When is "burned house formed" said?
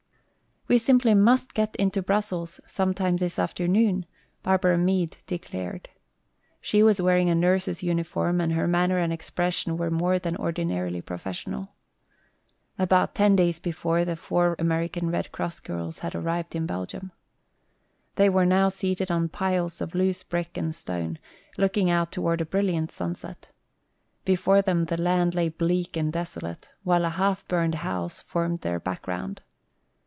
27.49-28.61